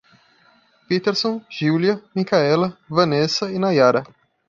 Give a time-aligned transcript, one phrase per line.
[0.87, 4.03] Peterson, Giulia, Micaela, Wanessa e Nayara